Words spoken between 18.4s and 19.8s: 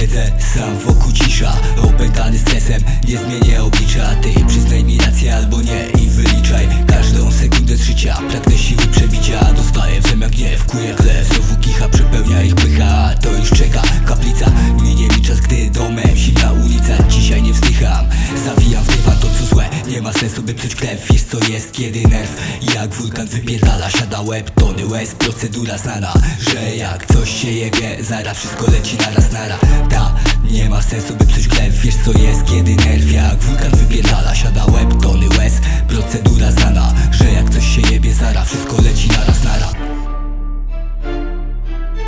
Zawijam w dywan to co złe.